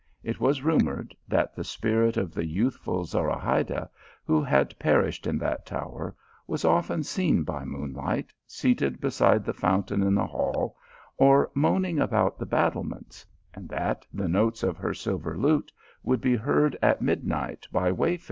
[0.23, 3.87] It was rumoured that the spirit of the youthful Zora hayda,
[4.25, 6.15] who had perished in that tower,
[6.47, 10.75] was often seen by moonlight seated beside the fountain in the hall,
[11.17, 15.71] or moaning about the battlements, and that the notes of her silver lute
[16.01, 18.19] would be heard at midnight by \v;i\f.